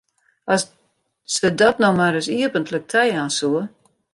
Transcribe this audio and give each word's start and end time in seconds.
As 0.55 0.63
se 1.35 1.47
dat 1.63 1.75
no 1.83 1.89
mar 1.99 2.11
ris 2.15 2.27
iepentlik 2.39 2.85
tajaan 2.91 3.31
soe! 3.39 3.61